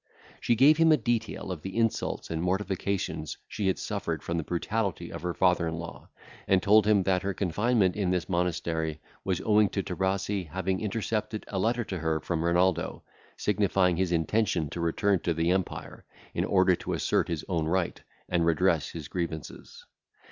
[0.39, 4.43] She gave him a detail of the insults and mortifications she had suffered from the
[4.43, 6.09] brutality of her father in law,
[6.47, 11.45] and told him, that her confinement in this monastery was owing to Trebasi having intercepted
[11.49, 13.03] a letter to her from Renaldo,
[13.37, 18.01] signifying his intention to return to the empire, in order to assert his own right,
[18.27, 19.85] and redress his grievances.